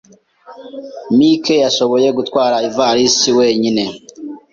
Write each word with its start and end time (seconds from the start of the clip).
Mike 1.17 1.55
yashoboye 1.65 2.07
gutwara 2.17 2.55
ivalisi 2.69 3.29
wenyine. 3.37 3.83